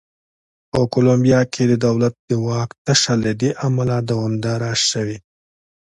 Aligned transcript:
په 0.71 0.79
کولمبیا 0.93 1.41
کې 1.53 1.63
د 1.71 1.73
دولت 1.85 2.13
د 2.29 2.31
واک 2.47 2.69
تشه 2.85 3.13
له 3.25 3.31
دې 3.41 3.51
امله 3.67 3.95
دوامداره 4.09 4.71
شوې. 4.89 5.17